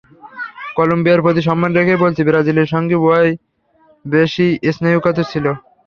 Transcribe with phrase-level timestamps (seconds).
[0.77, 3.29] কলম্বিয়ার প্রতি সম্মান রেখেই বলছি, ব্রাজিলের সঙ্গে ওরাই
[4.05, 5.45] বেশি স্নায়ুকাতর ছিল।